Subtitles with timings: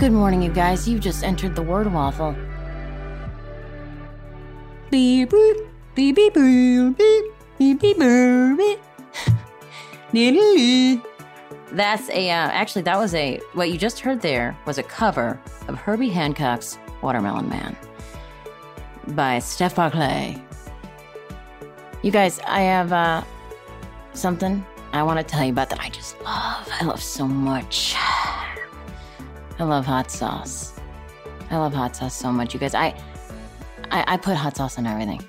[0.00, 0.88] Good morning, you guys.
[0.88, 2.34] You just entered the word waffle.
[4.90, 7.24] Beep boop, beep beep boop, beep
[7.58, 8.78] beep beep boop,
[10.14, 11.02] beep.
[11.72, 15.38] That's a uh, actually that was a what you just heard there was a cover
[15.68, 17.76] of Herbie Hancock's Watermelon Man
[19.08, 20.42] by Steph Barkley.
[22.00, 23.22] You guys, I have uh,
[24.14, 24.64] something
[24.94, 26.66] I want to tell you about that I just love.
[26.72, 27.94] I love so much.
[29.60, 30.72] I love hot sauce.
[31.50, 32.74] I love hot sauce so much, you guys.
[32.74, 32.98] I,
[33.90, 35.22] I, I put hot sauce on everything.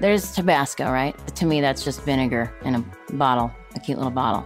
[0.00, 1.16] There's Tabasco, right?
[1.36, 4.44] To me, that's just vinegar in a bottle, a cute little bottle.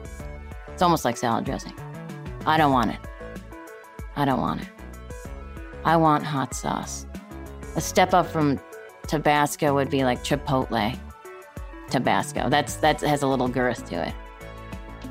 [0.69, 1.73] It's almost like salad dressing.
[2.45, 2.99] I don't want it.
[4.15, 4.69] I don't want it.
[5.87, 7.07] I want hot sauce.
[7.77, 8.61] A step up from
[9.07, 10.99] Tabasco would be like Chipotle
[11.89, 12.51] Tabasco.
[12.51, 14.15] That's that has a little girth to it.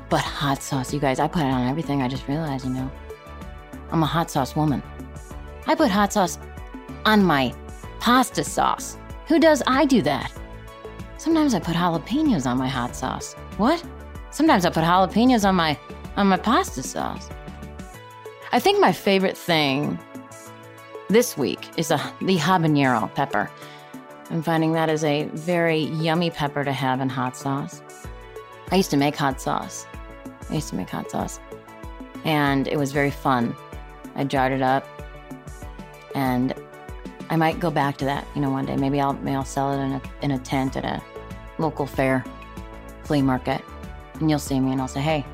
[0.08, 2.00] But hot sauce, you guys, I put it on everything.
[2.00, 2.88] I just realized, you know.
[3.92, 4.82] I'm a hot sauce woman.
[5.66, 6.38] I put hot sauce
[7.04, 7.54] on my
[8.00, 8.96] pasta sauce.
[9.26, 10.32] Who does I do that?
[11.18, 13.34] Sometimes I put jalapenos on my hot sauce.
[13.58, 13.84] What?
[14.30, 15.78] Sometimes I put jalapenos on my
[16.16, 17.28] on my pasta sauce.
[18.50, 19.98] I think my favorite thing
[21.08, 23.50] this week is a, the habanero pepper.
[24.30, 27.82] I'm finding that is a very yummy pepper to have in hot sauce.
[28.70, 29.86] I used to make hot sauce.
[30.48, 31.38] I used to make hot sauce.
[32.24, 33.54] And it was very fun.
[34.14, 34.86] I jarred it up,
[36.14, 36.54] and
[37.30, 38.26] I might go back to that.
[38.34, 40.76] You know, one day maybe I'll maybe I'll sell it in a in a tent
[40.76, 41.02] at a
[41.58, 42.24] local fair,
[43.04, 43.62] flea market,
[44.20, 45.24] and you'll see me and I'll say, "Hey,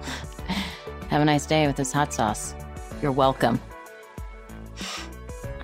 [1.11, 2.55] have a nice day with this hot sauce.
[3.03, 3.61] You're welcome."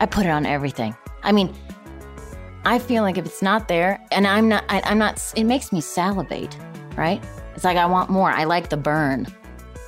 [0.00, 0.94] I put it on everything.
[1.22, 1.54] I mean,
[2.64, 5.22] I feel like if it's not there, and I'm not, I, I'm not.
[5.36, 6.56] It makes me salivate,
[6.96, 7.22] right?
[7.54, 8.30] It's like I want more.
[8.30, 9.26] I like the burn.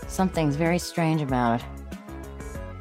[0.07, 1.67] Something's very strange about it.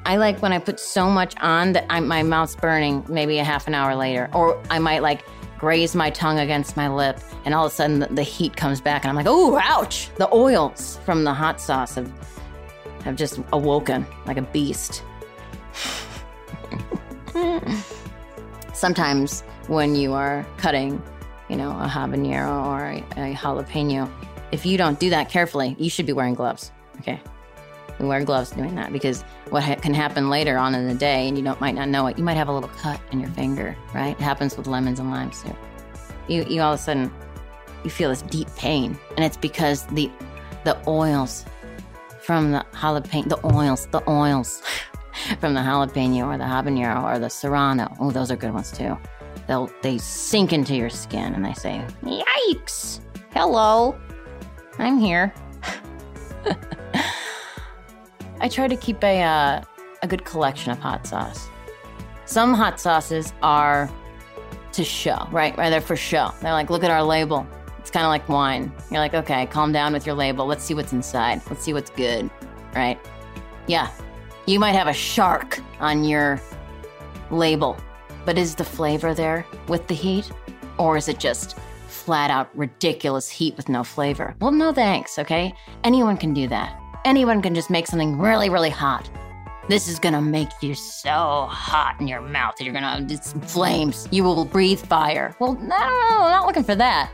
[0.06, 3.44] I like when I put so much on that I, my mouth's burning maybe a
[3.44, 4.30] half an hour later.
[4.34, 5.26] Or I might like
[5.58, 8.80] graze my tongue against my lip and all of a sudden the, the heat comes
[8.80, 10.12] back and I'm like, oh, ouch!
[10.18, 12.12] The oils from the hot sauce have,
[13.04, 15.04] have just awoken like a beast.
[18.74, 21.02] Sometimes when you are cutting,
[21.50, 24.12] you know, a habanero or a, a jalapeno,
[24.52, 26.72] if you don't do that carefully, you should be wearing gloves.
[27.00, 27.20] Okay.
[28.00, 31.28] We wear gloves doing that because what ha- can happen later on in the day
[31.28, 33.30] and you don't might not know it, you might have a little cut in your
[33.32, 34.18] finger, right?
[34.20, 35.56] It happens with lemons and limes too.
[36.28, 37.14] You, you all of a sudden,
[37.84, 40.12] you feel this deep pain, and it's because the
[40.64, 41.46] the oils
[42.22, 44.62] from the jalapeno, the oils, the oils
[45.40, 47.96] from the jalapeno or the habanero or the serrano.
[48.00, 48.98] Oh, those are good ones too.
[49.48, 53.00] They'll they sink into your skin and they say, "Yikes!
[53.32, 53.98] Hello,
[54.80, 55.34] I'm here."
[58.46, 59.64] I try to keep a uh,
[60.04, 61.50] a good collection of hot sauce.
[62.26, 63.90] Some hot sauces are
[64.74, 65.58] to show, right?
[65.58, 66.30] Right, they're for show.
[66.44, 67.48] They're like, look at our label.
[67.80, 68.72] It's kind of like wine.
[68.92, 70.46] You're like, okay, calm down with your label.
[70.46, 71.42] Let's see what's inside.
[71.50, 72.30] Let's see what's good,
[72.76, 73.00] right?
[73.66, 73.90] Yeah,
[74.46, 76.40] you might have a shark on your
[77.32, 77.76] label,
[78.26, 80.32] but is the flavor there with the heat,
[80.78, 81.58] or is it just
[81.88, 84.36] flat out ridiculous heat with no flavor?
[84.40, 85.18] Well, no thanks.
[85.18, 85.52] Okay,
[85.84, 89.10] anyone can do that anyone can just make something really, really hot.
[89.70, 94.08] This is gonna make you so hot in your mouth that you're gonna, it's flames.
[94.12, 95.36] You will breathe fire.
[95.40, 97.12] Well, no, I'm not looking for that.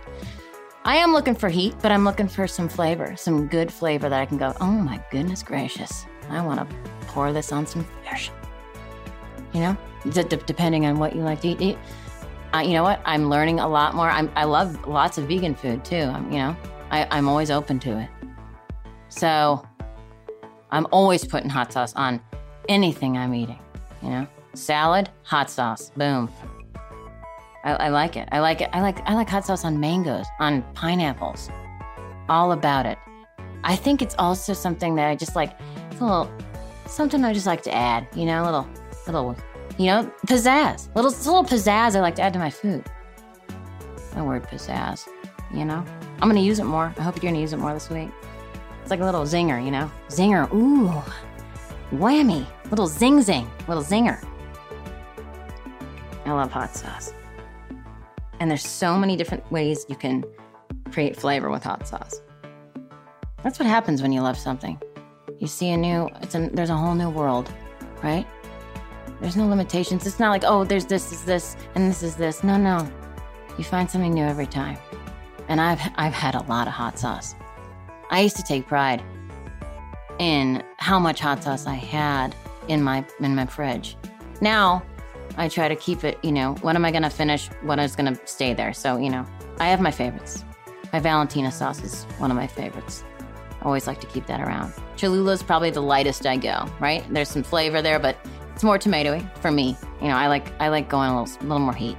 [0.84, 4.20] I am looking for heat, but I'm looking for some flavor, some good flavor that
[4.20, 6.68] I can go, oh my goodness gracious, I wanna
[7.08, 8.32] pour this on some fish.
[9.54, 9.78] You know,
[10.10, 11.62] D- depending on what you like to eat.
[11.62, 11.78] eat.
[12.54, 13.02] Uh, you know what?
[13.06, 14.10] I'm learning a lot more.
[14.10, 15.96] I'm, I love lots of vegan food too.
[15.96, 16.56] I'm, you know,
[16.90, 18.10] I, I'm always open to it.
[19.08, 19.66] So
[20.72, 22.22] I'm always putting hot sauce on
[22.70, 23.60] anything I'm eating.
[24.02, 26.32] You know, salad, hot sauce, boom.
[27.64, 28.28] I, I, like it.
[28.32, 28.70] I like it.
[28.74, 31.50] I like I like hot sauce on mangoes, on pineapples.
[32.28, 32.98] All about it.
[33.64, 35.54] I think it's also something that I just like.
[35.92, 36.32] It's a little
[36.88, 38.08] something I just like to add.
[38.16, 38.68] You know, a little
[39.06, 39.36] little
[39.78, 40.94] you know pizzazz.
[40.96, 42.84] Little little pizzazz I like to add to my food.
[44.16, 45.08] My word pizzazz.
[45.54, 45.86] You know,
[46.20, 46.94] I'm gonna use it more.
[46.98, 48.10] I hope you're gonna use it more this week.
[48.82, 49.92] It's like a little zinger, you know?
[50.10, 50.52] Zinger.
[50.54, 51.02] Ooh.
[51.92, 52.46] Whammy.
[52.70, 53.50] Little zing zing.
[53.68, 54.24] Little zinger.
[56.26, 57.14] I love hot sauce.
[58.40, 60.24] And there's so many different ways you can
[60.92, 62.22] create flavor with hot sauce.
[63.44, 64.82] That's what happens when you love something.
[65.40, 67.52] You see a new, it's a, there's a whole new world,
[68.04, 68.26] right?
[69.20, 70.06] There's no limitations.
[70.06, 72.44] It's not like, oh, there's this, is this, and this is this.
[72.44, 72.90] No, no.
[73.58, 74.78] You find something new every time.
[75.48, 77.36] And I've, I've had a lot of hot sauce.
[78.12, 79.02] I used to take pride
[80.20, 82.36] in how much hot sauce I had
[82.68, 83.98] in my in my fridge.
[84.42, 84.84] Now,
[85.38, 87.48] I try to keep it, you know, what am I to finish?
[87.64, 88.74] What is to stay there?
[88.74, 89.26] So, you know,
[89.60, 90.44] I have my favorites.
[90.92, 93.04] My Valentina sauce is one of my favorites.
[93.62, 94.74] I always like to keep that around.
[94.98, 97.06] Cholula is probably the lightest I go, right?
[97.14, 98.18] There's some flavor there, but
[98.54, 99.78] it's more tomatoey for me.
[100.02, 101.98] You know, I like I like going a little, a little more heat.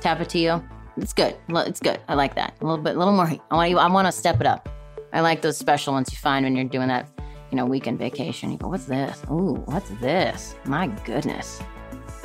[0.00, 0.66] Tapatio,
[0.96, 1.36] it's good.
[1.48, 2.00] It's good.
[2.08, 2.56] I like that.
[2.60, 3.42] A little bit, a little more heat.
[3.50, 3.74] I want.
[3.74, 4.68] I want to step it up.
[5.16, 7.08] I like those special ones you find when you're doing that,
[7.50, 8.52] you know, weekend vacation.
[8.52, 9.22] You go, what's this?
[9.30, 10.54] Ooh, what's this?
[10.66, 11.58] My goodness.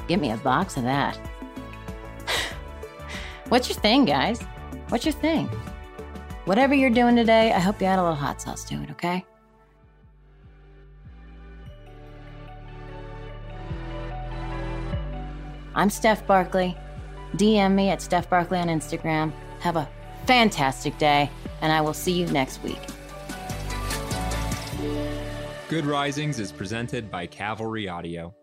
[0.10, 1.16] Give me a box of that.
[3.48, 4.42] what's your thing, guys?
[4.90, 5.48] What's your thing?
[6.44, 9.24] Whatever you're doing today, I hope you add a little hot sauce to it, okay?
[15.76, 16.76] I'm Steph Barkley.
[17.38, 19.32] DM me at Steph Barkley on Instagram.
[19.62, 19.88] Have a
[20.26, 21.30] fantastic day,
[21.62, 22.80] and I will see you next week.
[25.70, 28.36] Good Risings is presented by Cavalry Audio.